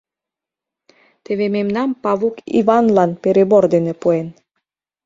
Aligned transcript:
Теве 1.23 1.45
мемнам 1.55 1.89
Павук 2.03 2.35
Иванлан 2.59 3.11
перебор 3.23 3.63
дене 3.73 3.93
пуэн... 4.01 4.27